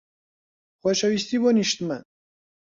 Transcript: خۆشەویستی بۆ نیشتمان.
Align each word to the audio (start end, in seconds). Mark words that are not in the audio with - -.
خۆشەویستی 0.81 1.41
بۆ 1.41 1.49
نیشتمان. 1.57 2.01